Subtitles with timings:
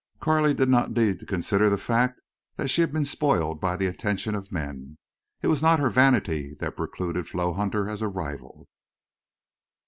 [0.19, 2.19] Carley did not need to consider the fact
[2.55, 4.97] that she had been spoiled by the attention of men.
[5.43, 8.67] It was not her vanity that precluded Flo Hutter as a rival.